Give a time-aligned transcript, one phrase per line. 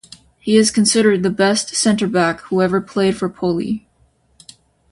[0.39, 3.85] He is considered the best Centre back who ever played for Poli.